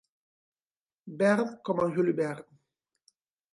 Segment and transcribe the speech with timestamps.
[1.19, 2.51] Verd com el julivert.